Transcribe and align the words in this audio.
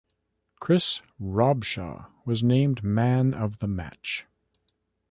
Chris 0.59 1.03
Robshaw 1.19 2.07
was 2.25 2.41
named 2.41 2.83
man 2.83 3.35
of 3.35 3.59
the 3.59 3.67
match. 3.67 4.25